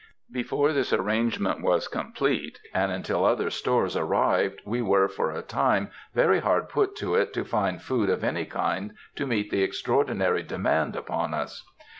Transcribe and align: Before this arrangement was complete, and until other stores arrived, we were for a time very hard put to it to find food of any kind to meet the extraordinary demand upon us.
Before 0.31 0.73
this 0.73 0.91
arrangement 0.93 1.61
was 1.61 1.87
complete, 1.87 2.57
and 2.73 2.91
until 2.91 3.23
other 3.23 3.51
stores 3.51 3.95
arrived, 3.95 4.59
we 4.65 4.81
were 4.81 5.07
for 5.07 5.29
a 5.29 5.43
time 5.43 5.91
very 6.15 6.39
hard 6.39 6.69
put 6.69 6.95
to 6.95 7.13
it 7.13 7.33
to 7.33 7.45
find 7.45 7.79
food 7.83 8.09
of 8.09 8.23
any 8.23 8.45
kind 8.45 8.93
to 9.15 9.27
meet 9.27 9.51
the 9.51 9.61
extraordinary 9.61 10.41
demand 10.41 10.95
upon 10.95 11.35
us. 11.35 11.63